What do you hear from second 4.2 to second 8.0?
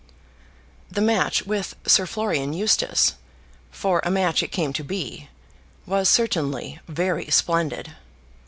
it came to be, was certainly very splendid.